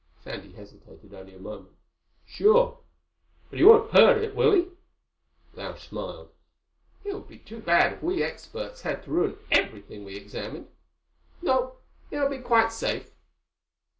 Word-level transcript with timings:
Sandy 0.19 0.53
hesitated 0.53 1.13
only 1.13 1.35
a 1.35 1.39
moment. 1.39 1.75
"Sure. 2.25 2.79
But 3.51 3.59
he 3.59 3.65
won't 3.65 3.91
hurt 3.91 4.17
it, 4.17 4.33
will 4.35 4.51
he?" 4.51 4.69
Lausch 5.53 5.89
smiled. 5.89 6.31
"It 7.03 7.13
would 7.13 7.27
be 7.27 7.37
too 7.37 7.59
bad 7.59 7.93
if 7.93 8.01
we 8.01 8.23
experts 8.23 8.81
had 8.81 9.03
to 9.03 9.11
ruin 9.11 9.37
everything 9.51 10.03
we 10.03 10.15
examined. 10.17 10.69
No, 11.43 11.75
it 12.09 12.17
will 12.19 12.29
be 12.29 12.39
quite 12.39 12.71
safe." 12.71 13.11